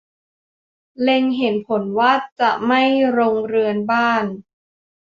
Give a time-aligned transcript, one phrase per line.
[1.01, 2.81] เล็งเห็นผลว่าจะไหม้
[3.13, 4.25] โรงเรือนบ้าน